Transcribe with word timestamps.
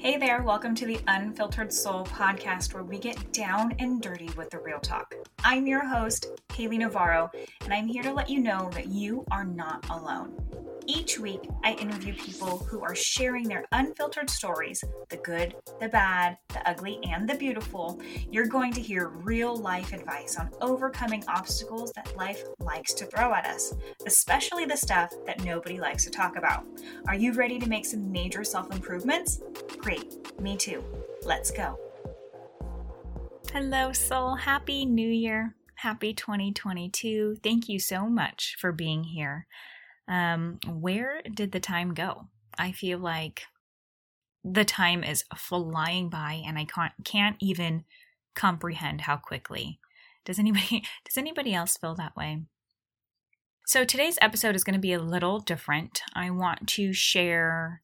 Hey 0.00 0.16
there, 0.16 0.42
welcome 0.42 0.74
to 0.76 0.86
the 0.86 0.98
Unfiltered 1.08 1.70
Soul 1.70 2.06
podcast 2.06 2.72
where 2.72 2.82
we 2.82 2.98
get 2.98 3.34
down 3.34 3.74
and 3.78 4.00
dirty 4.00 4.30
with 4.34 4.48
the 4.48 4.58
real 4.58 4.80
talk. 4.80 5.14
I'm 5.44 5.66
your 5.66 5.86
host, 5.86 6.40
Haley 6.54 6.78
Navarro, 6.78 7.30
and 7.64 7.74
I'm 7.74 7.86
here 7.86 8.02
to 8.04 8.12
let 8.14 8.30
you 8.30 8.40
know 8.40 8.70
that 8.72 8.86
you 8.86 9.26
are 9.30 9.44
not 9.44 9.86
alone. 9.90 10.32
Each 10.86 11.18
week, 11.18 11.42
I 11.62 11.74
interview 11.74 12.14
people 12.14 12.58
who 12.58 12.80
are 12.80 12.94
sharing 12.94 13.46
their 13.46 13.66
unfiltered 13.72 14.30
stories 14.30 14.82
the 15.10 15.18
good, 15.18 15.54
the 15.80 15.88
bad, 15.88 16.38
the 16.48 16.68
ugly, 16.68 16.98
and 17.04 17.28
the 17.28 17.34
beautiful. 17.34 18.00
You're 18.30 18.46
going 18.46 18.72
to 18.72 18.80
hear 18.80 19.08
real 19.08 19.54
life 19.54 19.92
advice 19.92 20.36
on 20.36 20.50
overcoming 20.62 21.22
obstacles 21.28 21.92
that 21.92 22.16
life 22.16 22.42
likes 22.58 22.94
to 22.94 23.04
throw 23.04 23.34
at 23.34 23.46
us, 23.46 23.74
especially 24.06 24.64
the 24.64 24.76
stuff 24.76 25.12
that 25.26 25.44
nobody 25.44 25.78
likes 25.78 26.04
to 26.04 26.10
talk 26.10 26.36
about. 26.36 26.64
Are 27.06 27.14
you 27.14 27.34
ready 27.34 27.58
to 27.58 27.68
make 27.68 27.84
some 27.84 28.10
major 28.10 28.44
self 28.44 28.72
improvements? 28.72 29.42
Great, 29.82 30.38
me 30.40 30.56
too. 30.56 30.84
Let's 31.22 31.50
go. 31.50 31.78
Hello, 33.52 33.92
soul. 33.92 34.34
Happy 34.34 34.84
New 34.84 35.08
Year. 35.08 35.54
Happy 35.76 36.12
2022. 36.12 37.38
Thank 37.42 37.68
you 37.68 37.78
so 37.78 38.06
much 38.06 38.56
for 38.60 38.72
being 38.72 39.04
here. 39.04 39.46
Um, 40.06 40.58
where 40.68 41.22
did 41.22 41.52
the 41.52 41.60
time 41.60 41.94
go? 41.94 42.26
I 42.58 42.72
feel 42.72 42.98
like 42.98 43.44
the 44.44 44.64
time 44.64 45.02
is 45.02 45.24
flying 45.34 46.10
by 46.10 46.42
and 46.46 46.58
I 46.58 46.66
can't, 46.66 46.92
can't 47.04 47.36
even 47.40 47.84
comprehend 48.34 49.02
how 49.02 49.16
quickly. 49.16 49.80
Does 50.24 50.38
anybody 50.38 50.84
does 51.04 51.16
anybody 51.16 51.54
else 51.54 51.76
feel 51.78 51.94
that 51.94 52.16
way? 52.16 52.42
So 53.66 53.84
today's 53.84 54.18
episode 54.20 54.54
is 54.54 54.64
going 54.64 54.74
to 54.74 54.80
be 54.80 54.92
a 54.92 54.98
little 54.98 55.38
different. 55.38 56.02
I 56.14 56.30
want 56.30 56.68
to 56.68 56.92
share 56.92 57.82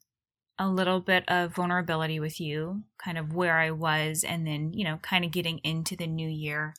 a 0.58 0.68
little 0.68 1.00
bit 1.00 1.24
of 1.28 1.54
vulnerability 1.54 2.18
with 2.18 2.40
you, 2.40 2.82
kind 2.98 3.18
of 3.18 3.34
where 3.34 3.58
I 3.58 3.70
was 3.70 4.24
and 4.24 4.46
then, 4.46 4.72
you 4.72 4.84
know, 4.84 4.98
kind 5.02 5.24
of 5.24 5.30
getting 5.30 5.58
into 5.58 5.96
the 5.96 6.06
new 6.06 6.28
year 6.28 6.74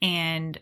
and 0.00 0.60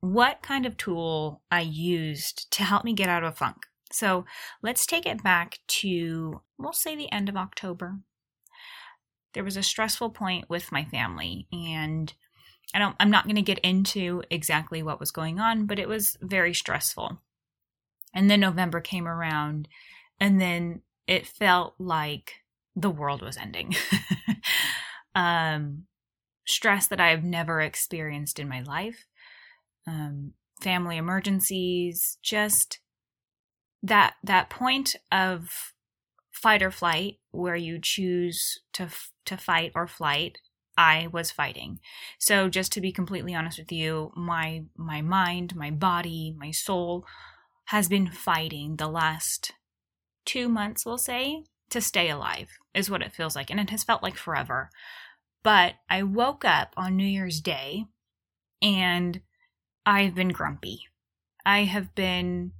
what 0.00 0.42
kind 0.42 0.66
of 0.66 0.76
tool 0.76 1.42
I 1.50 1.60
used 1.60 2.50
to 2.52 2.62
help 2.62 2.84
me 2.84 2.92
get 2.92 3.08
out 3.08 3.24
of 3.24 3.32
a 3.32 3.36
funk. 3.36 3.66
So 3.90 4.24
let's 4.62 4.86
take 4.86 5.06
it 5.06 5.22
back 5.22 5.58
to, 5.68 6.40
we'll 6.58 6.72
say, 6.72 6.96
the 6.96 7.10
end 7.12 7.28
of 7.28 7.36
October. 7.36 7.98
There 9.34 9.44
was 9.44 9.56
a 9.56 9.62
stressful 9.62 10.10
point 10.10 10.48
with 10.48 10.72
my 10.72 10.84
family, 10.84 11.46
and 11.52 12.12
I 12.74 12.78
don't, 12.78 12.96
I'm 12.98 13.10
not 13.10 13.24
going 13.24 13.36
to 13.36 13.42
get 13.42 13.58
into 13.60 14.22
exactly 14.30 14.82
what 14.82 15.00
was 15.00 15.10
going 15.10 15.40
on, 15.40 15.66
but 15.66 15.78
it 15.78 15.88
was 15.88 16.16
very 16.20 16.54
stressful. 16.54 17.20
And 18.14 18.30
then 18.30 18.40
November 18.40 18.80
came 18.80 19.06
around, 19.06 19.68
and 20.18 20.40
then 20.40 20.82
it 21.06 21.26
felt 21.26 21.74
like 21.78 22.34
the 22.74 22.90
world 22.90 23.22
was 23.22 23.36
ending. 23.36 23.74
um, 25.14 25.84
stress 26.46 26.86
that 26.88 27.00
I've 27.00 27.24
never 27.24 27.60
experienced 27.60 28.38
in 28.38 28.48
my 28.48 28.62
life 28.62 29.06
um, 29.86 30.32
family 30.60 30.96
emergencies, 30.96 32.18
just 32.22 32.80
that 33.82 34.14
that 34.22 34.50
point 34.50 34.94
of 35.10 35.72
fight 36.30 36.62
or 36.62 36.70
flight 36.70 37.18
where 37.30 37.56
you 37.56 37.78
choose 37.80 38.60
to 38.72 38.88
to 39.24 39.36
fight 39.36 39.72
or 39.74 39.86
flight 39.86 40.38
I 40.76 41.08
was 41.12 41.30
fighting. 41.30 41.80
So 42.18 42.48
just 42.48 42.72
to 42.72 42.80
be 42.80 42.92
completely 42.92 43.34
honest 43.34 43.58
with 43.58 43.72
you, 43.72 44.12
my 44.16 44.64
my 44.76 45.02
mind, 45.02 45.54
my 45.56 45.70
body, 45.70 46.34
my 46.38 46.50
soul 46.50 47.04
has 47.66 47.88
been 47.88 48.10
fighting 48.10 48.76
the 48.76 48.88
last 48.88 49.52
2 50.24 50.48
months, 50.48 50.86
we'll 50.86 50.98
say, 50.98 51.44
to 51.70 51.80
stay 51.80 52.10
alive. 52.10 52.50
Is 52.74 52.90
what 52.90 53.02
it 53.02 53.12
feels 53.12 53.36
like 53.36 53.50
and 53.50 53.60
it 53.60 53.70
has 53.70 53.84
felt 53.84 54.02
like 54.02 54.16
forever. 54.16 54.70
But 55.42 55.74
I 55.90 56.02
woke 56.02 56.44
up 56.44 56.72
on 56.76 56.96
New 56.96 57.04
Year's 57.04 57.40
Day 57.40 57.86
and 58.62 59.20
I've 59.84 60.14
been 60.14 60.28
grumpy. 60.28 60.84
I 61.44 61.64
have 61.64 61.94
been 61.94 62.52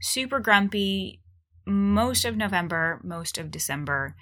super 0.00 0.40
grumpy 0.40 1.20
most 1.66 2.24
of 2.24 2.36
November, 2.36 3.00
most 3.04 3.36
of 3.36 3.50
December. 3.50 4.16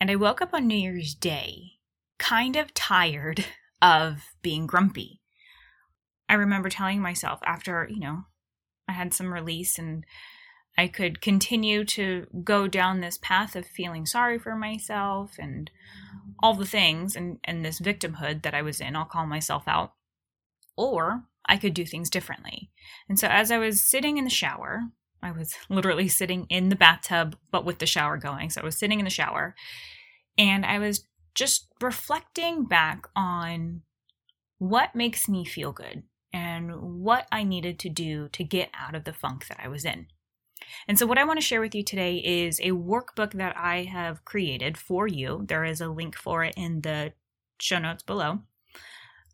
And 0.00 0.10
I 0.10 0.16
woke 0.16 0.40
up 0.40 0.54
on 0.54 0.66
New 0.66 0.76
Year's 0.76 1.14
Day 1.14 1.72
kind 2.18 2.56
of 2.56 2.72
tired 2.72 3.44
of 3.82 4.22
being 4.42 4.66
grumpy. 4.66 5.20
I 6.28 6.34
remember 6.34 6.68
telling 6.68 7.00
myself 7.00 7.40
after, 7.44 7.86
you 7.90 8.00
know, 8.00 8.24
I 8.88 8.92
had 8.92 9.14
some 9.14 9.32
release 9.32 9.78
and 9.78 10.04
I 10.78 10.88
could 10.88 11.20
continue 11.20 11.84
to 11.86 12.26
go 12.44 12.68
down 12.68 13.00
this 13.00 13.18
path 13.18 13.56
of 13.56 13.66
feeling 13.66 14.04
sorry 14.04 14.38
for 14.38 14.54
myself 14.54 15.36
and 15.38 15.70
all 16.40 16.54
the 16.54 16.66
things 16.66 17.16
and, 17.16 17.38
and 17.44 17.64
this 17.64 17.80
victimhood 17.80 18.42
that 18.42 18.54
I 18.54 18.62
was 18.62 18.80
in. 18.80 18.94
I'll 18.94 19.06
call 19.06 19.26
myself 19.26 19.64
out. 19.66 19.94
Or 20.76 21.24
I 21.46 21.56
could 21.56 21.72
do 21.72 21.86
things 21.86 22.10
differently. 22.10 22.70
And 23.08 23.18
so 23.18 23.28
as 23.28 23.50
I 23.50 23.58
was 23.58 23.82
sitting 23.82 24.18
in 24.18 24.24
the 24.24 24.30
shower, 24.30 24.82
I 25.22 25.32
was 25.32 25.54
literally 25.68 26.08
sitting 26.08 26.46
in 26.50 26.68
the 26.68 26.76
bathtub, 26.76 27.36
but 27.50 27.64
with 27.64 27.78
the 27.78 27.86
shower 27.86 28.18
going. 28.18 28.50
So 28.50 28.60
I 28.60 28.64
was 28.64 28.78
sitting 28.78 28.98
in 28.98 29.04
the 29.04 29.10
shower 29.10 29.54
and 30.36 30.66
I 30.66 30.78
was 30.78 31.04
just 31.34 31.68
reflecting 31.80 32.64
back 32.64 33.08
on 33.14 33.82
what 34.58 34.94
makes 34.94 35.28
me 35.28 35.44
feel 35.44 35.72
good 35.72 36.02
and 36.32 37.02
what 37.02 37.26
I 37.30 37.44
needed 37.44 37.78
to 37.80 37.88
do 37.88 38.28
to 38.28 38.44
get 38.44 38.70
out 38.78 38.94
of 38.94 39.04
the 39.04 39.12
funk 39.12 39.46
that 39.48 39.60
I 39.62 39.68
was 39.68 39.84
in. 39.84 40.06
And 40.88 40.98
so, 40.98 41.06
what 41.06 41.18
I 41.18 41.24
want 41.24 41.38
to 41.38 41.46
share 41.46 41.60
with 41.60 41.74
you 41.74 41.82
today 41.82 42.16
is 42.16 42.60
a 42.60 42.70
workbook 42.70 43.32
that 43.32 43.56
I 43.56 43.84
have 43.84 44.24
created 44.24 44.76
for 44.76 45.06
you. 45.06 45.44
There 45.48 45.64
is 45.64 45.80
a 45.80 45.88
link 45.88 46.16
for 46.16 46.44
it 46.44 46.54
in 46.56 46.82
the 46.82 47.12
show 47.58 47.78
notes 47.78 48.02
below. 48.02 48.40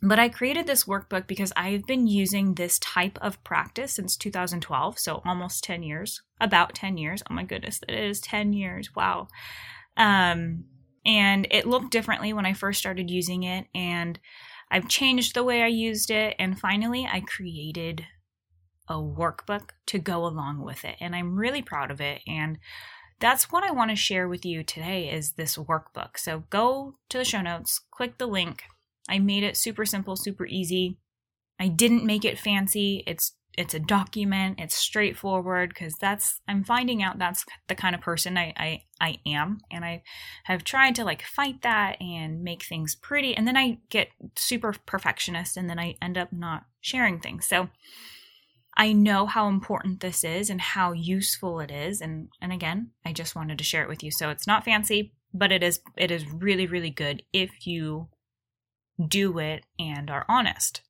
But 0.04 0.18
I 0.18 0.28
created 0.28 0.66
this 0.66 0.84
workbook 0.84 1.28
because 1.28 1.52
I've 1.54 1.86
been 1.86 2.08
using 2.08 2.54
this 2.54 2.80
type 2.80 3.18
of 3.22 3.42
practice 3.44 3.92
since 3.92 4.16
2012, 4.16 4.98
so 4.98 5.22
almost 5.24 5.62
10 5.62 5.84
years, 5.84 6.22
about 6.40 6.74
10 6.74 6.98
years. 6.98 7.22
Oh 7.30 7.34
my 7.34 7.44
goodness, 7.44 7.78
that 7.78 7.90
is 7.90 8.20
10 8.20 8.52
years. 8.52 8.90
Wow. 8.96 9.28
Um, 9.96 10.64
and 11.06 11.46
it 11.52 11.66
looked 11.66 11.92
differently 11.92 12.32
when 12.32 12.46
I 12.46 12.52
first 12.52 12.80
started 12.80 13.10
using 13.10 13.44
it, 13.44 13.66
and 13.74 14.18
I've 14.72 14.88
changed 14.88 15.34
the 15.34 15.44
way 15.44 15.62
I 15.62 15.68
used 15.68 16.10
it, 16.10 16.34
and 16.38 16.58
finally 16.58 17.08
I 17.10 17.20
created 17.20 18.04
a 18.88 18.94
workbook 18.94 19.70
to 19.86 19.98
go 19.98 20.26
along 20.26 20.62
with 20.62 20.84
it. 20.84 20.96
And 21.00 21.14
I'm 21.14 21.38
really 21.38 21.62
proud 21.62 21.90
of 21.90 22.00
it. 22.00 22.22
And 22.26 22.58
that's 23.20 23.52
what 23.52 23.64
I 23.64 23.70
want 23.70 23.90
to 23.90 23.96
share 23.96 24.28
with 24.28 24.44
you 24.44 24.64
today 24.64 25.08
is 25.08 25.32
this 25.32 25.56
workbook. 25.56 26.16
So 26.16 26.44
go 26.50 26.96
to 27.08 27.18
the 27.18 27.24
show 27.24 27.40
notes, 27.40 27.80
click 27.92 28.18
the 28.18 28.26
link, 28.26 28.64
I 29.08 29.18
made 29.18 29.42
it 29.42 29.56
super 29.56 29.84
simple, 29.84 30.16
super 30.16 30.46
easy. 30.46 30.98
I 31.58 31.68
didn't 31.68 32.04
make 32.04 32.24
it 32.24 32.38
fancy. 32.38 33.02
It's 33.06 33.34
it's 33.58 33.74
a 33.74 33.78
document. 33.78 34.58
It's 34.58 34.74
straightforward 34.74 35.68
because 35.68 35.94
that's 35.96 36.40
I'm 36.48 36.64
finding 36.64 37.02
out 37.02 37.18
that's 37.18 37.44
the 37.68 37.74
kind 37.74 37.94
of 37.94 38.00
person 38.00 38.38
I, 38.38 38.54
I 38.56 38.82
I 39.00 39.18
am, 39.26 39.58
and 39.70 39.84
I 39.84 40.02
have 40.44 40.64
tried 40.64 40.94
to 40.96 41.04
like 41.04 41.22
fight 41.22 41.60
that 41.62 42.00
and 42.00 42.42
make 42.42 42.64
things 42.64 42.94
pretty, 42.94 43.36
and 43.36 43.46
then 43.46 43.56
I 43.56 43.78
get 43.90 44.08
super 44.36 44.74
perfectionist, 44.86 45.56
and 45.56 45.68
then 45.68 45.78
I 45.78 45.96
end 46.00 46.16
up 46.16 46.32
not 46.32 46.64
sharing 46.80 47.20
things. 47.20 47.46
So 47.46 47.68
I 48.76 48.92
know 48.92 49.26
how 49.26 49.48
important 49.48 50.00
this 50.00 50.24
is 50.24 50.48
and 50.48 50.60
how 50.60 50.92
useful 50.92 51.60
it 51.60 51.70
is, 51.70 52.00
and 52.00 52.28
and 52.40 52.52
again, 52.52 52.90
I 53.04 53.12
just 53.12 53.36
wanted 53.36 53.58
to 53.58 53.64
share 53.64 53.82
it 53.82 53.88
with 53.88 54.02
you. 54.02 54.10
So 54.10 54.30
it's 54.30 54.46
not 54.46 54.64
fancy, 54.64 55.12
but 55.34 55.52
it 55.52 55.62
is 55.62 55.80
it 55.96 56.10
is 56.10 56.26
really 56.30 56.66
really 56.66 56.90
good 56.90 57.22
if 57.32 57.66
you 57.66 58.08
do 59.08 59.38
it 59.38 59.64
and 59.78 60.10
are 60.10 60.24
honest. 60.28 60.82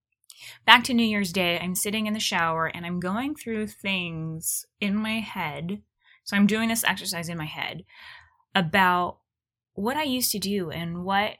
Back 0.66 0.84
to 0.84 0.94
New 0.94 1.04
Year's 1.04 1.32
Day, 1.32 1.58
I'm 1.58 1.74
sitting 1.74 2.06
in 2.06 2.14
the 2.14 2.20
shower 2.20 2.66
and 2.66 2.84
I'm 2.84 3.00
going 3.00 3.34
through 3.34 3.68
things 3.68 4.66
in 4.80 4.96
my 4.96 5.20
head. 5.20 5.82
So 6.24 6.36
I'm 6.36 6.46
doing 6.46 6.68
this 6.68 6.84
exercise 6.84 7.28
in 7.28 7.38
my 7.38 7.46
head 7.46 7.84
about 8.54 9.18
what 9.74 9.96
I 9.96 10.02
used 10.02 10.32
to 10.32 10.38
do 10.38 10.70
and 10.70 11.04
what 11.04 11.36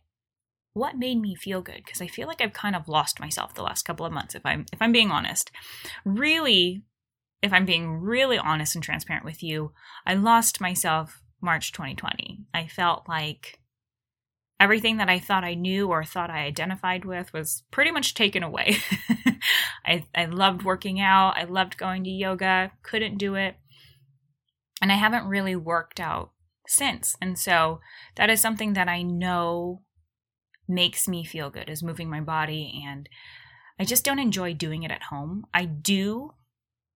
what 0.74 0.96
made 0.96 1.20
me 1.20 1.34
feel 1.34 1.60
good 1.60 1.82
because 1.84 2.00
I 2.00 2.06
feel 2.06 2.26
like 2.26 2.40
I've 2.40 2.52
kind 2.52 2.74
of 2.74 2.88
lost 2.88 3.20
myself 3.20 3.54
the 3.54 3.62
last 3.62 3.84
couple 3.84 4.06
of 4.06 4.12
months 4.12 4.34
if 4.34 4.44
I'm 4.44 4.66
if 4.72 4.80
I'm 4.80 4.92
being 4.92 5.10
honest. 5.10 5.50
Really 6.04 6.82
if 7.42 7.52
I'm 7.52 7.66
being 7.66 8.00
really 8.00 8.38
honest 8.38 8.74
and 8.76 8.84
transparent 8.84 9.24
with 9.24 9.42
you, 9.42 9.72
I 10.06 10.14
lost 10.14 10.60
myself 10.60 11.20
March 11.40 11.72
2020. 11.72 12.46
I 12.54 12.68
felt 12.68 13.08
like 13.08 13.58
everything 14.60 14.98
that 14.98 15.08
I 15.08 15.18
thought 15.18 15.42
I 15.42 15.54
knew 15.54 15.88
or 15.88 16.04
thought 16.04 16.30
I 16.30 16.44
identified 16.44 17.04
with 17.04 17.32
was 17.32 17.64
pretty 17.72 17.90
much 17.90 18.14
taken 18.14 18.44
away. 18.44 18.76
I, 19.84 20.06
I 20.14 20.26
loved 20.26 20.62
working 20.62 21.00
out. 21.00 21.34
I 21.36 21.44
loved 21.44 21.76
going 21.76 22.04
to 22.04 22.10
yoga. 22.10 22.70
Couldn't 22.84 23.18
do 23.18 23.34
it. 23.34 23.56
And 24.80 24.92
I 24.92 24.96
haven't 24.96 25.26
really 25.26 25.56
worked 25.56 25.98
out 25.98 26.30
since. 26.68 27.16
And 27.20 27.36
so 27.36 27.80
that 28.14 28.30
is 28.30 28.40
something 28.40 28.74
that 28.74 28.88
I 28.88 29.02
know 29.02 29.82
makes 30.72 31.06
me 31.06 31.24
feel 31.24 31.50
good 31.50 31.68
is 31.68 31.82
moving 31.82 32.10
my 32.10 32.20
body 32.20 32.82
and 32.86 33.08
I 33.78 33.84
just 33.84 34.04
don't 34.04 34.18
enjoy 34.18 34.54
doing 34.54 34.82
it 34.82 34.90
at 34.90 35.04
home. 35.04 35.44
I 35.52 35.64
do 35.64 36.32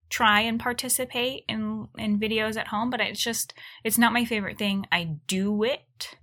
try 0.09 0.41
and 0.41 0.59
participate 0.59 1.43
in 1.49 1.87
in 1.97 2.19
videos 2.19 2.57
at 2.57 2.67
home, 2.67 2.89
but 2.89 3.01
it's 3.01 3.23
just 3.23 3.53
it's 3.83 3.97
not 3.97 4.13
my 4.13 4.25
favorite 4.25 4.57
thing. 4.57 4.85
I 4.91 5.17
do 5.27 5.63
it 5.63 6.15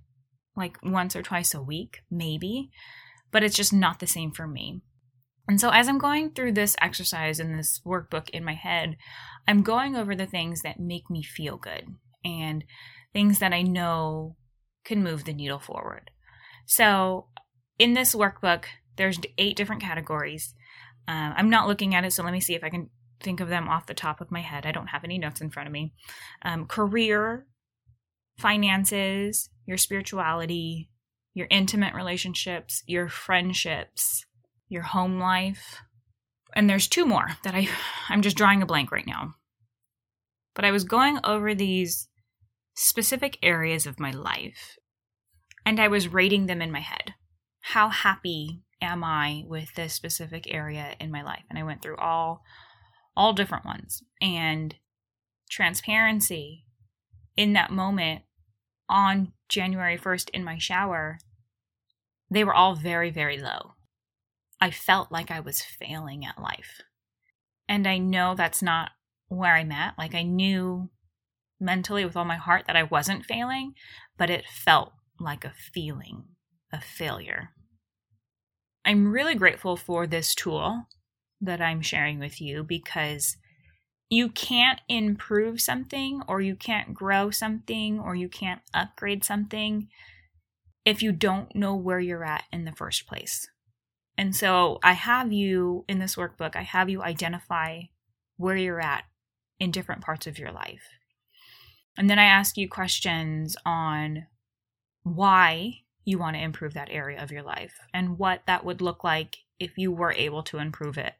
like 0.55 0.77
once 0.83 1.15
or 1.15 1.21
twice 1.21 1.53
a 1.53 1.61
week, 1.61 1.99
maybe, 2.09 2.71
but 3.31 3.43
it's 3.43 3.55
just 3.55 3.73
not 3.73 3.99
the 3.99 4.07
same 4.07 4.31
for 4.31 4.47
me. 4.47 4.81
And 5.47 5.61
so, 5.61 5.69
as 5.69 5.87
I'm 5.87 5.99
going 5.99 6.31
through 6.31 6.53
this 6.53 6.75
exercise 6.81 7.39
and 7.39 7.57
this 7.57 7.79
workbook 7.85 8.29
in 8.29 8.43
my 8.43 8.55
head, 8.55 8.97
I'm 9.47 9.61
going 9.61 9.95
over 9.95 10.15
the 10.15 10.25
things 10.25 10.61
that 10.61 10.79
make 10.79 11.09
me 11.09 11.21
feel 11.21 11.57
good 11.57 11.85
and 12.23 12.63
things 13.13 13.39
that 13.39 13.53
I 13.53 13.61
know 13.61 14.37
can 14.83 15.03
move 15.03 15.25
the 15.25 15.33
needle 15.33 15.59
forward. 15.59 16.09
So, 16.65 17.27
in 17.77 17.93
this 17.93 18.15
workbook, 18.15 18.65
there's 18.95 19.19
eight 19.37 19.55
different 19.55 19.81
categories. 19.81 20.53
Uh, 21.07 21.33
I'm 21.35 21.49
not 21.49 21.67
looking 21.67 21.93
at 21.93 22.05
it, 22.05 22.13
so 22.13 22.23
let 22.23 22.33
me 22.33 22.39
see 22.39 22.55
if 22.55 22.63
I 22.63 22.69
can 22.69 22.89
think 23.21 23.39
of 23.39 23.49
them 23.49 23.67
off 23.67 23.87
the 23.87 23.93
top 23.93 24.21
of 24.21 24.31
my 24.31 24.41
head. 24.41 24.65
I 24.65 24.71
don't 24.71 24.87
have 24.87 25.03
any 25.03 25.17
notes 25.17 25.41
in 25.41 25.49
front 25.49 25.67
of 25.67 25.73
me. 25.73 25.93
Um, 26.41 26.65
career, 26.65 27.45
finances, 28.37 29.49
your 29.65 29.77
spirituality, 29.77 30.89
your 31.33 31.47
intimate 31.49 31.93
relationships, 31.93 32.83
your 32.87 33.09
friendships, 33.09 34.25
your 34.69 34.83
home 34.83 35.19
life. 35.19 35.81
And 36.53 36.69
there's 36.69 36.87
two 36.87 37.05
more 37.05 37.37
that 37.43 37.53
I 37.53 37.67
I'm 38.09 38.21
just 38.21 38.37
drawing 38.37 38.61
a 38.61 38.65
blank 38.65 38.91
right 38.91 39.07
now. 39.07 39.35
But 40.53 40.65
I 40.65 40.71
was 40.71 40.85
going 40.85 41.19
over 41.23 41.53
these 41.53 42.07
specific 42.75 43.37
areas 43.41 43.85
of 43.85 43.99
my 43.99 44.11
life 44.11 44.77
and 45.65 45.79
I 45.79 45.87
was 45.87 46.07
rating 46.07 46.45
them 46.45 46.61
in 46.61 46.71
my 46.71 46.79
head. 46.79 47.13
How 47.69 47.89
happy 47.89 48.61
am 48.79 49.03
I 49.03 49.43
with 49.47 49.73
this 49.73 49.93
specific 49.93 50.53
area 50.53 50.95
in 50.99 51.11
my 51.11 51.23
life? 51.23 51.43
And 51.49 51.57
I 51.57 51.63
went 51.63 51.81
through 51.81 51.97
all 51.97 52.43
all 53.17 53.33
different 53.33 53.65
ones. 53.65 54.03
And 54.21 54.75
transparency 55.49 56.65
in 57.35 57.53
that 57.53 57.71
moment 57.71 58.21
on 58.87 59.33
January 59.49 59.97
1st 59.97 60.29
in 60.29 60.43
my 60.43 60.59
shower, 60.59 61.17
they 62.29 62.43
were 62.43 62.53
all 62.53 62.75
very, 62.75 63.09
very 63.09 63.39
low. 63.39 63.73
I 64.61 64.69
felt 64.69 65.11
like 65.11 65.31
I 65.31 65.39
was 65.39 65.61
failing 65.61 66.23
at 66.23 66.41
life. 66.41 66.81
And 67.67 67.87
I 67.87 67.97
know 67.97 68.35
that's 68.35 68.61
not 68.61 68.91
where 69.27 69.55
I'm 69.55 69.71
at. 69.71 69.97
Like 69.97 70.13
I 70.13 70.21
knew 70.21 70.91
mentally 71.59 72.05
with 72.05 72.15
all 72.15 72.25
my 72.25 72.37
heart 72.37 72.65
that 72.67 72.75
I 72.75 72.83
wasn't 72.83 73.25
failing, 73.25 73.73
but 74.17 74.29
it 74.29 74.45
felt 74.47 74.93
like 75.19 75.43
a 75.43 75.53
feeling 75.73 76.25
of 76.71 76.83
failure. 76.83 77.54
I'm 78.85 79.11
really 79.11 79.35
grateful 79.35 79.75
for 79.75 80.05
this 80.05 80.35
tool 80.35 80.87
that 81.41 81.59
I'm 81.59 81.81
sharing 81.81 82.19
with 82.19 82.39
you 82.39 82.63
because 82.63 83.35
you 84.09 84.29
can't 84.29 84.79
improve 84.87 85.59
something 85.59 86.21
or 86.27 86.39
you 86.39 86.55
can't 86.55 86.93
grow 86.93 87.31
something 87.31 87.99
or 87.99 88.15
you 88.15 88.29
can't 88.29 88.61
upgrade 88.73 89.23
something 89.23 89.87
if 90.85 91.01
you 91.01 91.11
don't 91.11 91.55
know 91.55 91.75
where 91.75 91.99
you're 91.99 92.23
at 92.23 92.43
in 92.51 92.65
the 92.65 92.71
first 92.71 93.07
place. 93.07 93.47
And 94.17 94.35
so 94.35 94.79
I 94.83 94.93
have 94.93 95.33
you 95.33 95.83
in 95.89 95.97
this 95.97 96.15
workbook, 96.15 96.55
I 96.55 96.61
have 96.61 96.87
you 96.87 97.01
identify 97.01 97.81
where 98.37 98.55
you're 98.55 98.81
at 98.81 99.05
in 99.59 99.71
different 99.71 100.01
parts 100.01 100.27
of 100.27 100.37
your 100.37 100.51
life. 100.51 100.83
And 101.97 102.09
then 102.09 102.19
I 102.19 102.25
ask 102.25 102.55
you 102.55 102.69
questions 102.69 103.57
on 103.65 104.27
why 105.03 105.84
you 106.05 106.17
want 106.17 106.35
to 106.35 106.41
improve 106.41 106.73
that 106.73 106.89
area 106.91 107.21
of 107.21 107.31
your 107.31 107.43
life 107.43 107.73
and 107.93 108.17
what 108.17 108.43
that 108.45 108.63
would 108.63 108.81
look 108.81 109.03
like 109.03 109.37
if 109.59 109.77
you 109.77 109.91
were 109.91 110.13
able 110.13 110.43
to 110.43 110.59
improve 110.59 110.97
it. 110.97 111.13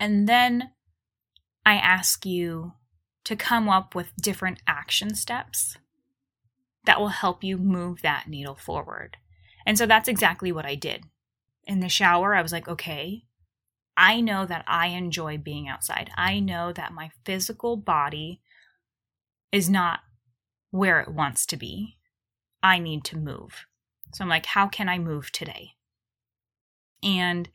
And 0.00 0.28
then 0.28 0.70
I 1.66 1.74
ask 1.74 2.24
you 2.24 2.72
to 3.24 3.36
come 3.36 3.68
up 3.68 3.94
with 3.94 4.16
different 4.16 4.62
action 4.66 5.14
steps 5.14 5.76
that 6.84 7.00
will 7.00 7.08
help 7.08 7.44
you 7.44 7.58
move 7.58 8.02
that 8.02 8.28
needle 8.28 8.54
forward. 8.54 9.16
And 9.66 9.76
so 9.76 9.84
that's 9.84 10.08
exactly 10.08 10.52
what 10.52 10.64
I 10.64 10.76
did 10.76 11.04
in 11.68 11.80
the 11.80 11.88
shower, 11.88 12.34
I 12.34 12.42
was 12.42 12.50
like, 12.50 12.66
okay, 12.66 13.24
I 13.96 14.20
know 14.20 14.46
that 14.46 14.64
I 14.66 14.88
enjoy 14.88 15.36
being 15.36 15.68
outside. 15.68 16.10
I 16.16 16.40
know 16.40 16.72
that 16.72 16.94
my 16.94 17.10
physical 17.24 17.76
body 17.76 18.40
is 19.52 19.68
not 19.68 20.00
where 20.70 21.00
it 21.00 21.12
wants 21.12 21.44
to 21.46 21.56
be. 21.56 21.97
I 22.62 22.78
need 22.78 23.04
to 23.04 23.16
move. 23.16 23.66
So 24.12 24.24
I'm 24.24 24.28
like, 24.28 24.46
how 24.46 24.66
can 24.66 24.88
I 24.88 24.98
move 24.98 25.30
today? 25.32 25.72
And 27.02 27.48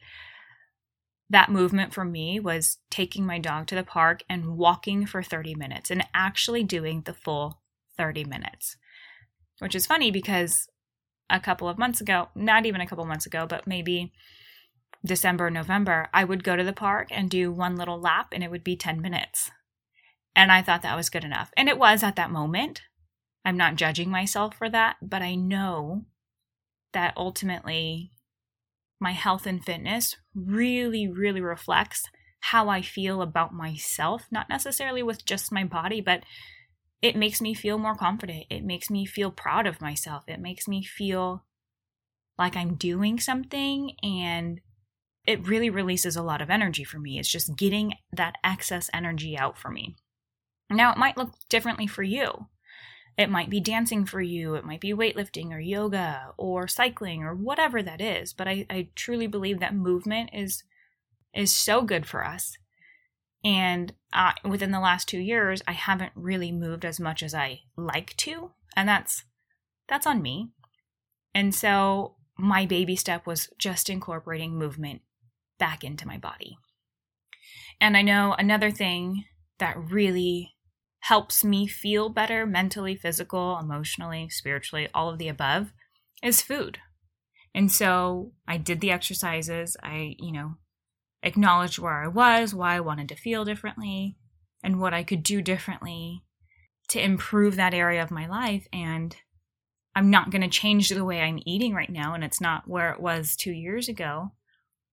that 1.29 1.49
movement 1.51 1.93
for 1.93 2.05
me 2.05 2.39
was 2.39 2.77
taking 2.89 3.25
my 3.25 3.39
dog 3.39 3.67
to 3.67 3.75
the 3.75 3.83
park 3.83 4.23
and 4.29 4.57
walking 4.57 5.05
for 5.05 5.23
30 5.23 5.55
minutes 5.55 5.89
and 5.89 6.05
actually 6.13 6.63
doing 6.63 7.01
the 7.01 7.13
full 7.13 7.61
30 7.97 8.23
minutes. 8.25 8.77
Which 9.59 9.75
is 9.75 9.87
funny 9.87 10.11
because 10.11 10.67
a 11.29 11.39
couple 11.39 11.67
of 11.67 11.77
months 11.77 12.01
ago, 12.01 12.29
not 12.35 12.65
even 12.65 12.81
a 12.81 12.87
couple 12.87 13.05
months 13.05 13.25
ago, 13.25 13.45
but 13.47 13.65
maybe 13.65 14.13
December, 15.05 15.49
November, 15.49 16.07
I 16.13 16.23
would 16.23 16.43
go 16.43 16.55
to 16.55 16.63
the 16.63 16.73
park 16.73 17.07
and 17.11 17.29
do 17.29 17.51
one 17.51 17.75
little 17.75 17.99
lap 17.99 18.27
and 18.31 18.43
it 18.43 18.51
would 18.51 18.63
be 18.63 18.75
10 18.75 19.01
minutes. 19.01 19.51
And 20.35 20.51
I 20.51 20.61
thought 20.61 20.81
that 20.83 20.95
was 20.95 21.09
good 21.09 21.23
enough. 21.23 21.51
And 21.57 21.67
it 21.67 21.77
was 21.77 22.03
at 22.03 22.15
that 22.15 22.31
moment. 22.31 22.81
I'm 23.45 23.57
not 23.57 23.75
judging 23.75 24.09
myself 24.09 24.55
for 24.55 24.69
that, 24.69 24.97
but 25.01 25.21
I 25.21 25.35
know 25.35 26.05
that 26.93 27.13
ultimately 27.17 28.11
my 28.99 29.11
health 29.11 29.45
and 29.45 29.63
fitness 29.63 30.15
really, 30.33 31.07
really 31.07 31.41
reflects 31.41 32.05
how 32.39 32.69
I 32.69 32.81
feel 32.81 33.21
about 33.21 33.53
myself, 33.53 34.27
not 34.31 34.49
necessarily 34.49 35.03
with 35.03 35.25
just 35.25 35.51
my 35.51 35.63
body, 35.63 36.01
but 36.01 36.23
it 37.01 37.15
makes 37.15 37.41
me 37.41 37.53
feel 37.53 37.77
more 37.77 37.95
confident. 37.95 38.45
It 38.49 38.63
makes 38.63 38.89
me 38.89 39.05
feel 39.05 39.31
proud 39.31 39.67
of 39.67 39.81
myself. 39.81 40.23
It 40.27 40.39
makes 40.39 40.67
me 40.67 40.83
feel 40.83 41.43
like 42.37 42.55
I'm 42.55 42.75
doing 42.75 43.19
something 43.19 43.91
and 44.01 44.61
it 45.25 45.47
really 45.47 45.69
releases 45.69 46.15
a 46.15 46.23
lot 46.23 46.41
of 46.41 46.49
energy 46.49 46.83
for 46.83 46.99
me. 46.99 47.19
It's 47.19 47.31
just 47.31 47.57
getting 47.57 47.93
that 48.11 48.35
excess 48.43 48.89
energy 48.93 49.37
out 49.37 49.57
for 49.57 49.69
me. 49.69 49.95
Now, 50.69 50.91
it 50.91 50.97
might 50.97 51.17
look 51.17 51.33
differently 51.49 51.87
for 51.87 52.03
you. 52.03 52.47
It 53.17 53.29
might 53.29 53.49
be 53.49 53.59
dancing 53.59 54.05
for 54.05 54.21
you, 54.21 54.55
it 54.55 54.65
might 54.65 54.81
be 54.81 54.93
weightlifting 54.93 55.51
or 55.51 55.59
yoga 55.59 56.33
or 56.37 56.67
cycling 56.67 57.23
or 57.23 57.35
whatever 57.35 57.83
that 57.83 58.01
is. 58.01 58.33
But 58.33 58.47
I, 58.47 58.65
I 58.69 58.89
truly 58.95 59.27
believe 59.27 59.59
that 59.59 59.75
movement 59.75 60.31
is 60.33 60.63
is 61.33 61.55
so 61.55 61.81
good 61.81 62.05
for 62.05 62.25
us. 62.25 62.57
And 63.43 63.93
uh, 64.13 64.33
within 64.45 64.71
the 64.71 64.79
last 64.79 65.07
two 65.07 65.19
years, 65.19 65.61
I 65.67 65.73
haven't 65.73 66.13
really 66.15 66.51
moved 66.51 66.85
as 66.85 66.99
much 66.99 67.21
as 67.21 67.33
I 67.33 67.61
like 67.75 68.15
to, 68.17 68.51
and 68.75 68.87
that's 68.87 69.23
that's 69.87 70.07
on 70.07 70.21
me. 70.21 70.51
And 71.35 71.53
so 71.53 72.15
my 72.37 72.65
baby 72.65 72.95
step 72.95 73.27
was 73.27 73.49
just 73.57 73.89
incorporating 73.89 74.57
movement 74.57 75.01
back 75.59 75.83
into 75.83 76.07
my 76.07 76.17
body. 76.17 76.57
And 77.79 77.97
I 77.97 78.01
know 78.01 78.33
another 78.37 78.71
thing 78.71 79.25
that 79.59 79.77
really 79.77 80.55
helps 81.03 81.43
me 81.43 81.67
feel 81.67 82.07
better 82.07 82.45
mentally, 82.45 82.95
physical, 82.95 83.59
emotionally, 83.59 84.29
spiritually, 84.29 84.87
all 84.93 85.09
of 85.09 85.17
the 85.17 85.27
above 85.27 85.73
is 86.23 86.41
food. 86.41 86.77
And 87.53 87.69
so 87.69 88.31
I 88.47 88.55
did 88.55 88.79
the 88.79 88.91
exercises. 88.91 89.75
I, 89.83 90.15
you 90.17 90.31
know, 90.31 90.53
acknowledged 91.21 91.77
where 91.77 92.01
I 92.03 92.07
was, 92.07 92.55
why 92.55 92.75
I 92.75 92.79
wanted 92.79 93.09
to 93.09 93.17
feel 93.17 93.43
differently, 93.43 94.15
and 94.63 94.79
what 94.79 94.93
I 94.93 95.03
could 95.03 95.23
do 95.23 95.41
differently 95.41 96.23
to 96.87 97.03
improve 97.03 97.57
that 97.57 97.73
area 97.73 98.01
of 98.01 98.09
my 98.09 98.25
life. 98.25 98.65
And 98.71 99.13
I'm 99.93 100.09
not 100.09 100.31
going 100.31 100.41
to 100.41 100.47
change 100.47 100.87
the 100.87 101.03
way 101.03 101.19
I'm 101.19 101.39
eating 101.45 101.73
right 101.73 101.91
now, 101.91 102.13
and 102.13 102.23
it's 102.23 102.39
not 102.39 102.67
where 102.67 102.91
it 102.91 103.01
was 103.01 103.35
two 103.35 103.51
years 103.51 103.89
ago. 103.89 104.31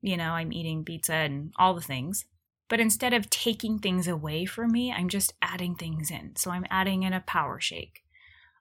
You 0.02 0.16
know, 0.16 0.30
I'm 0.32 0.52
eating 0.52 0.84
pizza 0.84 1.14
and 1.14 1.52
all 1.56 1.74
the 1.74 1.80
things. 1.80 2.24
But 2.70 2.80
instead 2.80 3.12
of 3.12 3.28
taking 3.28 3.80
things 3.80 4.06
away 4.06 4.46
from 4.46 4.70
me, 4.70 4.92
I'm 4.92 5.08
just 5.08 5.34
adding 5.42 5.74
things 5.74 6.10
in. 6.10 6.36
So 6.36 6.52
I'm 6.52 6.64
adding 6.70 7.02
in 7.02 7.12
a 7.12 7.20
power 7.20 7.60
shake, 7.60 8.04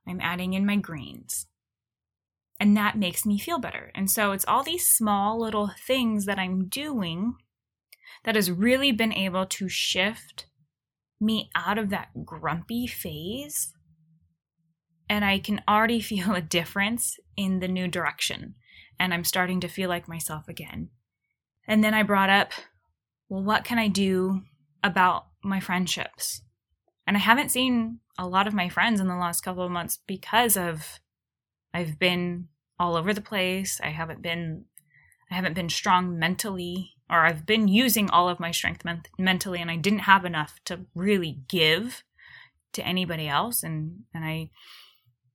I'm 0.05 0.19
adding 0.19 0.53
in 0.53 0.65
my 0.65 0.75
greens. 0.75 1.45
And 2.59 2.75
that 2.75 2.97
makes 2.97 3.25
me 3.25 3.39
feel 3.39 3.59
better. 3.59 3.91
And 3.95 4.11
so 4.11 4.33
it's 4.33 4.43
all 4.45 4.63
these 4.63 4.85
small 4.85 5.39
little 5.39 5.71
things 5.87 6.25
that 6.25 6.39
I'm 6.39 6.67
doing 6.67 7.35
that 8.25 8.35
has 8.35 8.51
really 8.51 8.91
been 8.91 9.13
able 9.13 9.45
to 9.45 9.69
shift 9.69 10.47
me 11.21 11.49
out 11.55 11.77
of 11.77 11.89
that 11.89 12.25
grumpy 12.25 12.87
phase. 12.87 13.73
And 15.07 15.23
I 15.23 15.39
can 15.39 15.61
already 15.69 16.01
feel 16.01 16.33
a 16.33 16.41
difference 16.41 17.17
in 17.37 17.59
the 17.59 17.67
new 17.67 17.87
direction. 17.87 18.55
And 18.99 19.13
I'm 19.13 19.23
starting 19.23 19.61
to 19.61 19.69
feel 19.69 19.87
like 19.87 20.09
myself 20.09 20.49
again. 20.49 20.89
And 21.67 21.83
then 21.83 21.93
I 21.93 22.03
brought 22.03 22.31
up, 22.31 22.51
well, 23.29 23.43
what 23.43 23.63
can 23.63 23.77
I 23.77 23.87
do 23.87 24.41
about 24.83 25.27
my 25.43 25.59
friendships? 25.59 26.41
And 27.07 27.15
I 27.15 27.19
haven't 27.19 27.49
seen 27.51 27.99
a 28.17 28.27
lot 28.27 28.47
of 28.47 28.53
my 28.53 28.69
friends 28.69 28.99
in 28.99 29.07
the 29.07 29.15
last 29.15 29.41
couple 29.41 29.63
of 29.63 29.71
months 29.71 29.99
because 30.05 30.57
of 30.57 30.99
I've 31.73 31.97
been 31.97 32.49
all 32.79 32.95
over 32.95 33.13
the 33.13 33.21
place. 33.21 33.79
I 33.83 33.89
haven't 33.89 34.21
been 34.21 34.65
I 35.31 35.35
haven't 35.35 35.53
been 35.53 35.69
strong 35.69 36.17
mentally 36.17 36.95
or 37.09 37.25
I've 37.25 37.45
been 37.45 37.67
using 37.67 38.09
all 38.09 38.29
of 38.29 38.39
my 38.39 38.51
strength 38.51 38.83
men- 38.83 39.03
mentally 39.17 39.61
and 39.61 39.69
I 39.69 39.75
didn't 39.75 39.99
have 39.99 40.25
enough 40.25 40.59
to 40.65 40.85
really 40.95 41.39
give 41.47 42.03
to 42.73 42.85
anybody 42.85 43.27
else 43.27 43.63
and 43.63 44.01
and 44.13 44.25
I 44.25 44.49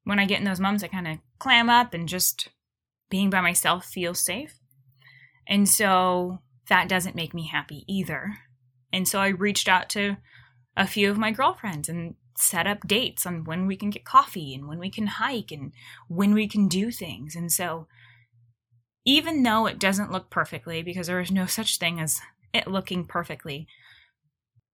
when 0.04 0.18
I 0.18 0.26
get 0.26 0.38
in 0.38 0.44
those 0.44 0.60
moments, 0.60 0.84
I 0.84 0.88
kind 0.88 1.08
of 1.08 1.18
clam 1.38 1.68
up 1.68 1.94
and 1.94 2.08
just 2.08 2.50
being 3.10 3.30
by 3.30 3.40
myself 3.40 3.86
feels 3.86 4.20
safe. 4.20 4.58
And 5.48 5.68
so 5.68 6.40
that 6.68 6.88
doesn't 6.88 7.16
make 7.16 7.35
me 7.35 7.47
happy 7.47 7.85
either. 7.87 8.38
And 8.92 9.06
so 9.09 9.21
I 9.21 9.28
reached 9.28 9.68
out 9.68 9.88
to 9.90 10.16
a 10.76 10.87
few 10.87 11.11
of 11.11 11.18
my 11.18 11.30
girlfriends 11.30 11.88
and 11.88 12.14
set 12.37 12.66
up 12.66 12.87
dates 12.87 13.26
on 13.26 13.44
when 13.44 13.66
we 13.66 13.76
can 13.76 13.90
get 13.90 14.04
coffee 14.04 14.54
and 14.54 14.66
when 14.66 14.78
we 14.78 14.90
can 14.90 15.06
hike 15.06 15.52
and 15.52 15.73
when 16.09 16.35
we 16.35 16.49
can 16.49 16.68
do 16.68 16.90
things. 16.90 17.37
And 17.37 17.50
so 17.50 17.87
even 19.04 19.42
though 19.42 19.66
it 19.66 19.78
doesn't 19.78 20.11
look 20.11 20.30
perfectly, 20.30 20.83
because 20.83 21.06
there 21.06 21.21
is 21.21 21.30
no 21.30 21.47
such 21.47 21.78
thing 21.78 22.00
as 22.00 22.21
it 22.52 22.66
looking 22.66 23.04
perfectly, 23.04 23.66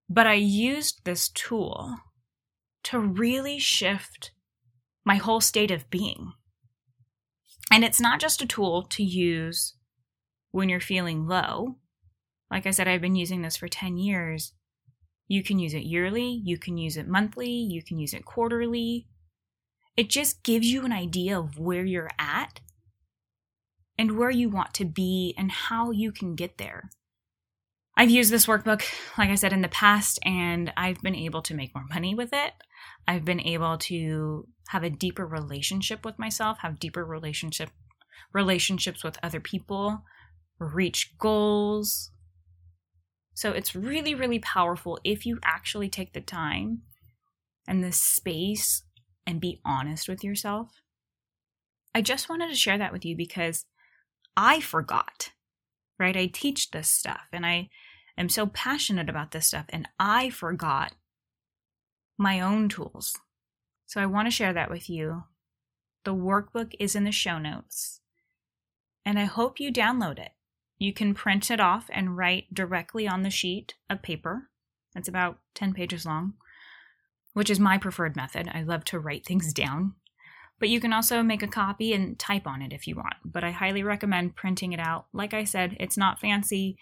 but 0.08 0.26
I 0.26 0.34
used 0.34 1.04
this 1.04 1.28
tool 1.28 1.96
to 2.84 2.98
really 2.98 3.58
shift 3.58 4.32
my 5.04 5.16
whole 5.16 5.40
state 5.40 5.70
of 5.70 5.90
being. 5.90 6.32
And 7.70 7.84
it's 7.84 8.00
not 8.00 8.20
just 8.20 8.42
a 8.42 8.46
tool 8.46 8.82
to 8.84 9.02
use 9.02 9.74
when 10.50 10.68
you're 10.68 10.80
feeling 10.80 11.26
low. 11.26 11.76
Like 12.50 12.66
I 12.66 12.70
said, 12.70 12.88
I've 12.88 13.00
been 13.00 13.16
using 13.16 13.42
this 13.42 13.56
for 13.56 13.68
10 13.68 13.96
years. 13.96 14.52
You 15.28 15.42
can 15.42 15.58
use 15.58 15.74
it 15.74 15.84
yearly, 15.84 16.40
you 16.44 16.58
can 16.58 16.76
use 16.76 16.96
it 16.96 17.06
monthly, 17.06 17.50
you 17.50 17.82
can 17.82 17.98
use 17.98 18.12
it 18.12 18.24
quarterly. 18.24 19.06
It 19.96 20.08
just 20.08 20.42
gives 20.42 20.66
you 20.66 20.84
an 20.84 20.92
idea 20.92 21.38
of 21.38 21.58
where 21.58 21.84
you're 21.84 22.10
at 22.18 22.60
and 23.96 24.18
where 24.18 24.30
you 24.30 24.48
want 24.48 24.74
to 24.74 24.84
be 24.84 25.34
and 25.38 25.52
how 25.52 25.90
you 25.92 26.10
can 26.10 26.34
get 26.34 26.58
there. 26.58 26.90
I've 27.96 28.10
used 28.10 28.32
this 28.32 28.46
workbook, 28.46 28.82
like 29.18 29.28
I 29.28 29.34
said, 29.34 29.52
in 29.52 29.60
the 29.60 29.68
past, 29.68 30.18
and 30.24 30.72
I've 30.76 31.02
been 31.02 31.14
able 31.14 31.42
to 31.42 31.54
make 31.54 31.74
more 31.74 31.84
money 31.88 32.14
with 32.14 32.30
it. 32.32 32.54
I've 33.06 33.24
been 33.24 33.40
able 33.40 33.76
to 33.78 34.48
have 34.68 34.82
a 34.82 34.90
deeper 34.90 35.26
relationship 35.26 36.04
with 36.04 36.18
myself, 36.18 36.58
have 36.60 36.80
deeper 36.80 37.04
relationship 37.04 37.70
relationships 38.32 39.04
with 39.04 39.18
other 39.22 39.40
people, 39.40 40.02
reach 40.58 41.12
goals. 41.18 42.10
So 43.40 43.52
it's 43.52 43.74
really, 43.74 44.14
really 44.14 44.38
powerful 44.38 44.98
if 45.02 45.24
you 45.24 45.38
actually 45.42 45.88
take 45.88 46.12
the 46.12 46.20
time 46.20 46.82
and 47.66 47.82
the 47.82 47.90
space 47.90 48.82
and 49.26 49.40
be 49.40 49.62
honest 49.64 50.10
with 50.10 50.22
yourself. 50.22 50.82
I 51.94 52.02
just 52.02 52.28
wanted 52.28 52.50
to 52.50 52.54
share 52.54 52.76
that 52.76 52.92
with 52.92 53.06
you 53.06 53.16
because 53.16 53.64
I 54.36 54.60
forgot, 54.60 55.30
right? 55.98 56.14
I 56.18 56.26
teach 56.26 56.70
this 56.70 56.90
stuff 56.90 57.28
and 57.32 57.46
I 57.46 57.70
am 58.18 58.28
so 58.28 58.44
passionate 58.46 59.08
about 59.08 59.30
this 59.30 59.46
stuff, 59.46 59.64
and 59.70 59.88
I 59.98 60.28
forgot 60.28 60.92
my 62.18 62.42
own 62.42 62.68
tools. 62.68 63.16
So 63.86 64.02
I 64.02 64.06
want 64.06 64.26
to 64.26 64.30
share 64.30 64.52
that 64.52 64.70
with 64.70 64.90
you. 64.90 65.24
The 66.04 66.14
workbook 66.14 66.74
is 66.78 66.94
in 66.94 67.04
the 67.04 67.10
show 67.10 67.38
notes, 67.38 68.02
and 69.02 69.18
I 69.18 69.24
hope 69.24 69.58
you 69.58 69.72
download 69.72 70.18
it. 70.18 70.32
You 70.80 70.94
can 70.94 71.12
print 71.12 71.50
it 71.50 71.60
off 71.60 71.90
and 71.92 72.16
write 72.16 72.52
directly 72.52 73.06
on 73.06 73.22
the 73.22 73.30
sheet 73.30 73.74
of 73.90 74.02
paper. 74.02 74.48
It's 74.96 75.08
about 75.08 75.38
10 75.54 75.74
pages 75.74 76.06
long, 76.06 76.32
which 77.34 77.50
is 77.50 77.60
my 77.60 77.76
preferred 77.76 78.16
method. 78.16 78.48
I 78.52 78.62
love 78.62 78.84
to 78.86 78.98
write 78.98 79.26
things 79.26 79.52
down. 79.52 79.94
But 80.58 80.70
you 80.70 80.80
can 80.80 80.94
also 80.94 81.22
make 81.22 81.42
a 81.42 81.46
copy 81.46 81.92
and 81.92 82.18
type 82.18 82.46
on 82.46 82.62
it 82.62 82.72
if 82.72 82.86
you 82.86 82.96
want. 82.96 83.14
But 83.24 83.44
I 83.44 83.50
highly 83.50 83.82
recommend 83.82 84.36
printing 84.36 84.72
it 84.72 84.80
out. 84.80 85.06
Like 85.12 85.34
I 85.34 85.44
said, 85.44 85.76
it's 85.78 85.98
not 85.98 86.18
fancy. 86.18 86.78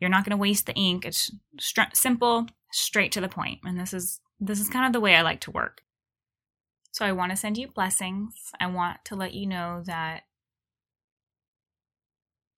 You're 0.00 0.10
not 0.10 0.24
going 0.24 0.36
to 0.36 0.40
waste 0.40 0.64
the 0.64 0.74
ink. 0.74 1.04
It's 1.04 1.30
simple, 1.92 2.46
straight 2.72 3.12
to 3.12 3.20
the 3.20 3.28
point. 3.28 3.60
And 3.62 3.78
this 3.78 3.92
is 3.92 4.20
this 4.40 4.58
is 4.58 4.68
kind 4.68 4.86
of 4.86 4.94
the 4.94 5.00
way 5.00 5.14
I 5.14 5.22
like 5.22 5.40
to 5.42 5.50
work. 5.50 5.82
So 6.92 7.04
I 7.04 7.12
want 7.12 7.30
to 7.30 7.36
send 7.36 7.58
you 7.58 7.68
blessings. 7.68 8.34
I 8.58 8.66
want 8.66 9.04
to 9.06 9.16
let 9.16 9.34
you 9.34 9.46
know 9.46 9.82
that 9.86 10.22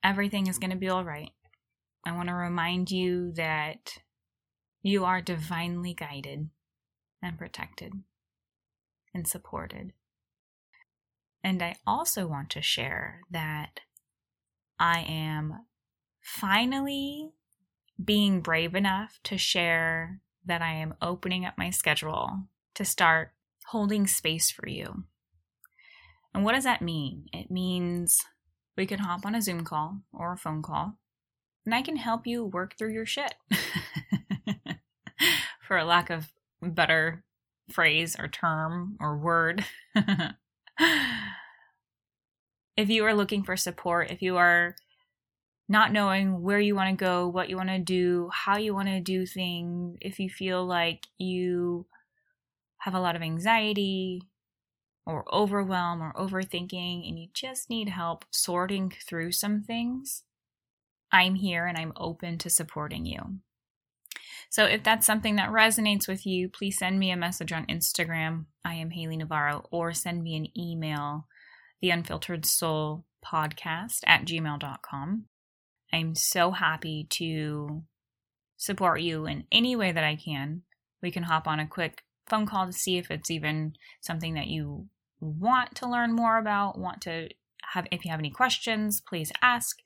everything 0.07 0.47
is 0.47 0.59
going 0.59 0.71
to 0.71 0.77
be 0.77 0.89
all 0.89 1.05
right. 1.05 1.33
I 2.05 2.13
want 2.13 2.29
to 2.29 2.35
remind 2.35 2.93
you 2.93 3.33
that 3.33 3.99
you 4.81 5.05
are 5.05 5.21
divinely 5.21 5.95
guided 5.95 6.49
and 7.21 7.37
protected 7.37 7.93
and 9.13 9.27
supported. 9.27 9.93
And 11.43 11.61
I 11.61 11.75
also 11.85 12.29
want 12.29 12.51
to 12.51 12.63
share 12.63 13.23
that 13.33 13.81
I 14.79 15.01
am 15.01 15.67
finally 16.23 17.31
being 18.03 18.43
brave 18.43 18.77
enough 18.77 19.19
to 19.25 19.37
share 19.37 20.21
that 20.45 20.63
I 20.63 20.75
am 20.75 20.95
opening 21.03 21.45
up 21.45 21.55
my 21.59 21.71
schedule 21.71 22.45
to 22.77 22.85
start 22.85 23.33
holding 23.71 24.07
space 24.07 24.53
for 24.53 24.69
you. 24.69 25.03
And 26.33 26.45
what 26.45 26.55
does 26.55 26.65
that 26.65 26.83
mean? 26.83 27.27
It 27.33 27.51
means 27.51 28.21
we 28.76 28.87
can 28.87 29.00
hop 29.00 29.25
on 29.25 29.35
a 29.35 29.42
Zoom 29.42 29.64
call 29.64 30.00
or 30.12 30.33
a 30.33 30.37
phone 30.37 30.62
call, 30.62 30.99
and 31.64 31.75
I 31.75 31.83
can 31.83 31.97
help 31.97 32.26
you 32.26 32.45
work 32.45 32.76
through 32.76 32.92
your 32.92 33.06
shit. 33.06 33.35
for 35.66 35.76
a 35.76 35.85
lack 35.85 36.11
of 36.11 36.33
better 36.62 37.25
phrase 37.71 38.16
or 38.18 38.28
term 38.28 38.97
or 39.00 39.18
word. 39.18 39.64
if 42.76 42.88
you 42.88 43.04
are 43.04 43.14
looking 43.14 43.42
for 43.42 43.56
support, 43.56 44.11
if 44.11 44.23
you 44.23 44.37
are 44.37 44.76
not 45.68 45.92
knowing 45.92 46.42
where 46.42 46.61
you 46.61 46.76
want 46.76 46.97
to 46.97 47.04
go, 47.04 47.26
what 47.26 47.50
you 47.50 47.56
want 47.56 47.71
to 47.71 47.78
do, 47.78 48.30
how 48.33 48.56
you 48.56 48.73
want 48.73 48.88
to 48.88 49.00
do 49.00 49.26
things, 49.26 49.99
if 50.00 50.21
you 50.21 50.30
feel 50.30 50.64
like 50.64 51.06
you 51.18 51.87
have 52.78 52.95
a 52.95 53.00
lot 53.00 53.16
of 53.16 53.23
anxiety 53.23 54.23
or 55.07 55.25
overwhelm 55.33 56.03
or 56.03 56.13
overthinking 56.15 57.09
and 57.09 57.19
you 57.19 57.29
just 57.33 57.71
need 57.71 57.89
help 57.89 58.25
sorting 58.31 58.93
through 59.09 59.33
some 59.33 59.63
things, 59.63 60.25
I'm 61.13 61.37
here 61.37 61.67
and 61.67 61.79
I'm 61.79 61.93
open 61.97 62.39
to 62.39 62.51
supporting 62.51 63.07
you. 63.07 63.39
So 64.51 64.65
if 64.65 64.83
that's 64.83 65.07
something 65.07 65.37
that 65.37 65.51
resonates 65.51 66.09
with 66.09 66.27
you, 66.27 66.49
please 66.49 66.79
send 66.79 66.99
me 66.99 67.11
a 67.11 67.17
message 67.17 67.53
on 67.53 67.67
Instagram. 67.67 68.47
I 68.65 68.75
am 68.75 68.91
Haley 68.91 69.17
Navarro, 69.17 69.67
or 69.71 69.93
send 69.93 70.23
me 70.23 70.37
an 70.37 70.59
email, 70.59 71.27
the 71.81 71.91
unfiltered 71.91 72.45
soul 72.45 73.05
podcast 73.25 74.01
at 74.07 74.25
gmail.com. 74.25 75.25
I'm 75.93 76.15
so 76.15 76.51
happy 76.51 77.07
to 77.11 77.83
support 78.57 79.01
you 79.01 79.27
in 79.27 79.45
any 79.53 79.77
way 79.77 79.93
that 79.93 80.05
I 80.05 80.17
can. 80.17 80.63
We 81.03 81.11
can 81.11 81.25
hop 81.25 81.47
on 81.47 81.61
a 81.61 81.67
quick 81.67 82.03
phone 82.27 82.47
call 82.47 82.67
to 82.67 82.73
see 82.73 82.99
if 82.99 83.11
it's 83.11 83.31
even 83.31 83.75
something 84.01 84.35
that 84.35 84.49
you 84.49 84.89
want 85.20 85.75
to 85.76 85.88
learn 85.88 86.12
more 86.12 86.38
about, 86.38 86.78
want 86.78 87.00
to 87.02 87.28
have 87.73 87.87
if 87.90 88.04
you 88.04 88.11
have 88.11 88.20
any 88.20 88.30
questions, 88.30 89.00
please 89.00 89.32
ask. 89.42 89.78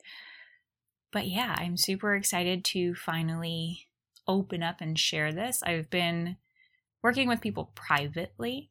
But 1.12 1.26
yeah, 1.26 1.54
I'm 1.58 1.76
super 1.76 2.14
excited 2.14 2.64
to 2.66 2.94
finally 2.94 3.88
open 4.28 4.62
up 4.62 4.80
and 4.80 4.98
share 4.98 5.32
this. 5.32 5.62
I've 5.62 5.90
been 5.90 6.36
working 7.02 7.28
with 7.28 7.40
people 7.40 7.72
privately, 7.74 8.70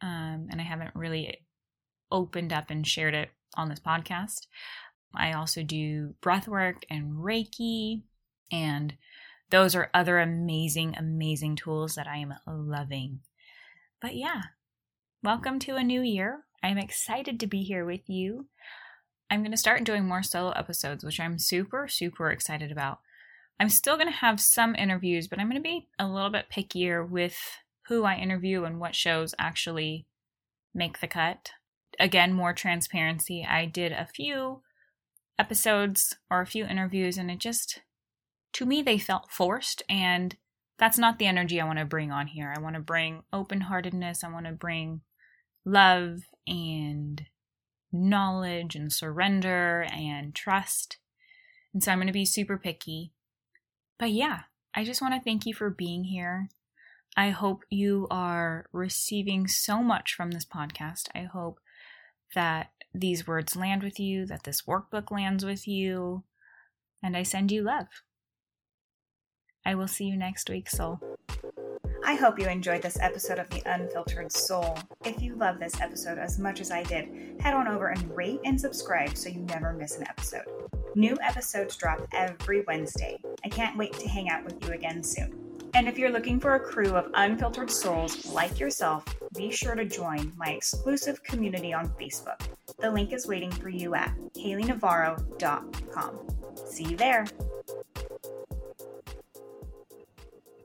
um, 0.00 0.48
and 0.50 0.60
I 0.60 0.64
haven't 0.64 0.94
really 0.94 1.38
opened 2.12 2.52
up 2.52 2.70
and 2.70 2.86
shared 2.86 3.14
it 3.14 3.30
on 3.56 3.68
this 3.68 3.80
podcast. 3.80 4.46
I 5.14 5.32
also 5.32 5.62
do 5.62 6.14
breath 6.20 6.46
work 6.46 6.84
and 6.88 7.14
Reiki, 7.14 8.02
and 8.52 8.94
those 9.50 9.74
are 9.74 9.90
other 9.92 10.18
amazing, 10.18 10.94
amazing 10.96 11.56
tools 11.56 11.96
that 11.96 12.06
I 12.06 12.18
am 12.18 12.34
loving. 12.46 13.20
But 14.00 14.14
yeah, 14.14 14.42
welcome 15.22 15.58
to 15.58 15.76
a 15.76 15.82
new 15.82 16.00
year. 16.00 16.44
I'm 16.62 16.78
excited 16.78 17.38
to 17.40 17.46
be 17.46 17.62
here 17.62 17.84
with 17.84 18.08
you. 18.08 18.46
I'm 19.30 19.42
going 19.42 19.50
to 19.50 19.56
start 19.58 19.84
doing 19.84 20.06
more 20.06 20.22
solo 20.22 20.52
episodes, 20.52 21.04
which 21.04 21.20
I'm 21.20 21.38
super, 21.38 21.88
super 21.88 22.30
excited 22.30 22.72
about. 22.72 23.00
I'm 23.58 23.68
still 23.68 23.96
going 23.96 24.08
to 24.08 24.14
have 24.14 24.40
some 24.40 24.74
interviews, 24.74 25.28
but 25.28 25.38
I'm 25.38 25.50
going 25.50 25.62
to 25.62 25.68
be 25.68 25.88
a 25.98 26.08
little 26.08 26.30
bit 26.30 26.46
pickier 26.50 27.06
with 27.06 27.36
who 27.88 28.04
I 28.04 28.16
interview 28.16 28.64
and 28.64 28.80
what 28.80 28.94
shows 28.94 29.34
actually 29.38 30.06
make 30.74 31.00
the 31.00 31.06
cut. 31.06 31.50
Again, 31.98 32.32
more 32.32 32.54
transparency. 32.54 33.46
I 33.46 33.66
did 33.66 33.92
a 33.92 34.06
few 34.06 34.62
episodes 35.38 36.16
or 36.30 36.40
a 36.40 36.46
few 36.46 36.64
interviews, 36.64 37.18
and 37.18 37.30
it 37.30 37.40
just, 37.40 37.82
to 38.54 38.64
me, 38.64 38.80
they 38.80 38.96
felt 38.96 39.30
forced. 39.30 39.82
And 39.86 40.36
that's 40.78 40.98
not 40.98 41.18
the 41.18 41.26
energy 41.26 41.60
I 41.60 41.66
want 41.66 41.78
to 41.78 41.84
bring 41.84 42.10
on 42.10 42.28
here. 42.28 42.54
I 42.56 42.60
want 42.60 42.76
to 42.76 42.80
bring 42.80 43.24
open 43.34 43.60
heartedness, 43.62 44.24
I 44.24 44.32
want 44.32 44.46
to 44.46 44.52
bring 44.52 45.02
love 45.64 46.20
and 46.46 47.26
knowledge 47.92 48.74
and 48.74 48.92
surrender 48.92 49.86
and 49.92 50.34
trust. 50.34 50.98
And 51.72 51.82
so 51.82 51.92
I'm 51.92 51.98
going 51.98 52.06
to 52.06 52.12
be 52.12 52.24
super 52.24 52.58
picky. 52.58 53.12
But 53.98 54.10
yeah, 54.10 54.40
I 54.74 54.84
just 54.84 55.02
want 55.02 55.14
to 55.14 55.20
thank 55.20 55.46
you 55.46 55.54
for 55.54 55.70
being 55.70 56.04
here. 56.04 56.48
I 57.16 57.30
hope 57.30 57.64
you 57.70 58.06
are 58.10 58.66
receiving 58.72 59.48
so 59.48 59.82
much 59.82 60.14
from 60.14 60.30
this 60.30 60.46
podcast. 60.46 61.08
I 61.14 61.22
hope 61.24 61.60
that 62.34 62.70
these 62.94 63.26
words 63.26 63.56
land 63.56 63.82
with 63.82 63.98
you, 63.98 64.26
that 64.26 64.44
this 64.44 64.62
workbook 64.62 65.10
lands 65.10 65.44
with 65.44 65.66
you, 65.66 66.24
and 67.02 67.16
I 67.16 67.22
send 67.22 67.50
you 67.50 67.62
love. 67.62 67.86
I 69.64 69.74
will 69.74 69.88
see 69.88 70.04
you 70.04 70.16
next 70.16 70.48
week, 70.48 70.70
soul. 70.70 71.00
I 72.04 72.14
hope 72.14 72.38
you 72.38 72.46
enjoyed 72.46 72.82
this 72.82 72.98
episode 73.00 73.38
of 73.38 73.48
The 73.50 73.62
Unfiltered 73.66 74.32
Soul. 74.32 74.78
If 75.04 75.22
you 75.22 75.36
love 75.36 75.58
this 75.58 75.80
episode 75.80 76.18
as 76.18 76.38
much 76.38 76.60
as 76.60 76.70
I 76.70 76.82
did, 76.82 77.36
head 77.40 77.54
on 77.54 77.68
over 77.68 77.88
and 77.88 78.16
rate 78.16 78.40
and 78.44 78.60
subscribe 78.60 79.16
so 79.16 79.28
you 79.28 79.40
never 79.40 79.72
miss 79.72 79.96
an 79.96 80.08
episode. 80.08 80.46
New 80.94 81.16
episodes 81.22 81.76
drop 81.76 82.00
every 82.12 82.62
Wednesday. 82.62 83.20
I 83.44 83.48
can't 83.48 83.76
wait 83.76 83.92
to 83.94 84.08
hang 84.08 84.30
out 84.30 84.44
with 84.44 84.64
you 84.64 84.72
again 84.72 85.02
soon. 85.02 85.50
And 85.74 85.86
if 85.86 85.98
you're 85.98 86.10
looking 86.10 86.40
for 86.40 86.54
a 86.54 86.60
crew 86.60 86.96
of 86.96 87.10
unfiltered 87.14 87.70
souls 87.70 88.26
like 88.26 88.58
yourself, 88.58 89.04
be 89.36 89.52
sure 89.52 89.74
to 89.74 89.84
join 89.84 90.32
my 90.36 90.48
exclusive 90.48 91.22
community 91.22 91.72
on 91.72 91.90
Facebook. 91.90 92.40
The 92.80 92.90
link 92.90 93.12
is 93.12 93.26
waiting 93.26 93.52
for 93.52 93.68
you 93.68 93.94
at 93.94 94.12
HaleyNavarro.com. 94.34 96.18
See 96.66 96.84
you 96.84 96.96
there. 96.96 97.26